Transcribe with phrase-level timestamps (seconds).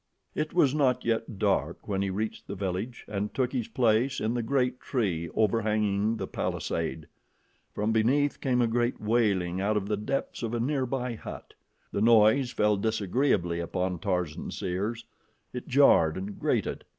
[0.33, 4.33] It was not yet dark when he reached the village and took his place in
[4.33, 7.05] the great tree overhanging the palisade.
[7.75, 11.53] From beneath came a great wailing out of the depths of a near by hut.
[11.91, 15.05] The noise fell disagreeably upon Tarzan's ears
[15.53, 16.83] it jarred and grated.